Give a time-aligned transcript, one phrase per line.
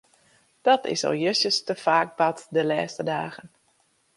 [0.61, 3.47] Dat is al justjes te faak bard de lêste dagen.